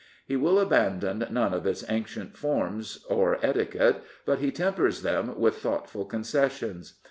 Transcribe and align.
He 0.25 0.35
will 0.35 0.57
abandon 0.59 1.27
none 1.29 1.53
of 1.53 1.67
its 1.67 1.85
ancient 1.87 2.35
forms 2.35 3.05
or 3.07 3.37
etiquette, 3.45 4.01
but 4.25 4.39
he 4.39 4.51
tempers 4.51 5.03
them 5.03 5.37
with 5.39 5.57
thoughtful 5.59 6.05
concessions. 6.05 6.95